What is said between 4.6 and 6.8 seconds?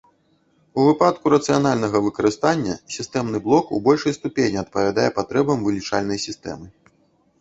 адпавядае патрэбам вылічальнай сістэмы.